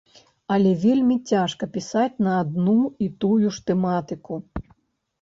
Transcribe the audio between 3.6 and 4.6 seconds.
тэматыку.